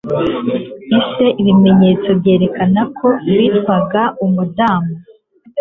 [0.99, 3.07] Ese ibimenyetso byerekana ko
[3.37, 4.93] bitwaga umudamu